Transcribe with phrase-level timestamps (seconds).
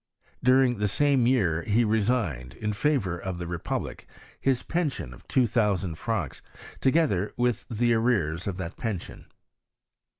[0.43, 3.45] During the same year he resigned, in favour of the.
[3.45, 4.07] republic,
[4.39, 6.41] his pension of two thousand francs,
[6.81, 9.27] toge ther with the arrears of that pension.